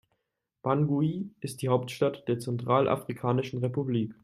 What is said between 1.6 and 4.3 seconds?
die Hauptstadt der Zentralafrikanischen Republik.